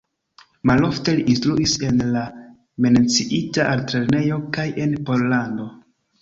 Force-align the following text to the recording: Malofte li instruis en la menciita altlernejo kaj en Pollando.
Malofte 0.69 1.11
li 1.19 1.25
instruis 1.33 1.75
en 1.87 2.01
la 2.15 2.23
menciita 2.85 3.67
altlernejo 3.75 4.41
kaj 4.59 4.67
en 4.87 4.99
Pollando. 5.11 5.69